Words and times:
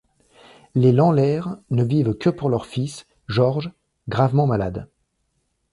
Les 0.73 0.91
Lanlaire 0.93 1.57
ne 1.69 1.83
vivent 1.83 2.15
que 2.15 2.31
pour 2.31 2.49
leur 2.49 2.65
fils, 2.65 3.05
Georges, 3.27 3.69
gravement 4.09 4.47
malade. 4.47 4.87